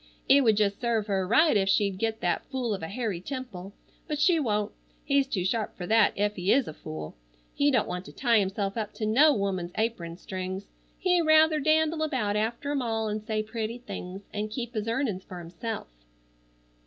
It 0.27 0.41
would 0.43 0.59
jes' 0.59 0.75
serve 0.77 1.05
her 1.05 1.27
right 1.27 1.55
ef 1.55 1.69
she'd 1.69 1.99
get 1.99 2.21
that 2.21 2.43
fool 2.47 2.73
of 2.73 2.81
a 2.81 2.87
Harry 2.87 3.21
Temple, 3.21 3.71
but 4.07 4.17
she 4.17 4.39
won't. 4.39 4.71
He's 5.05 5.27
too 5.27 5.45
sharp 5.45 5.77
for 5.77 5.85
that 5.85 6.11
ef 6.17 6.33
he 6.37 6.51
is 6.51 6.67
a 6.67 6.73
fool. 6.73 7.15
He 7.53 7.69
don't 7.69 7.87
want 7.87 8.05
to 8.05 8.11
tie 8.11 8.39
himself 8.39 8.77
up 8.77 8.93
to 8.95 9.05
no 9.05 9.31
woman's 9.31 9.73
aprun 9.75 10.17
strings. 10.17 10.65
He 10.97 11.21
rather 11.21 11.59
dandle 11.59 12.01
about 12.01 12.35
after 12.35 12.71
'em 12.71 12.81
all 12.81 13.09
an' 13.09 13.19
say 13.21 13.43
pretty 13.43 13.77
things, 13.77 14.23
an' 14.33 14.47
keep 14.49 14.73
his 14.73 14.87
earnin's 14.87 15.21
fer 15.23 15.37
himself." 15.37 15.87